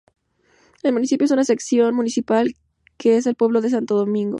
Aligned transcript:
El 0.81 0.93
municipio 0.93 1.27
en 1.27 1.33
una 1.33 1.43
sección 1.43 1.93
municipal 1.93 2.55
que 2.97 3.17
es 3.17 3.27
el 3.27 3.35
pueblo 3.35 3.61
de 3.61 3.69
Santo 3.69 3.95
Domingo. 3.97 4.29